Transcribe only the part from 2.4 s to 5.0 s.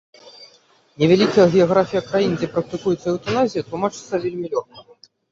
практыкуецца эўтаназія, тлумачыцца вельмі лёгка.